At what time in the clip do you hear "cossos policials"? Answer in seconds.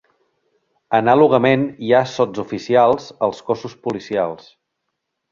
3.51-4.49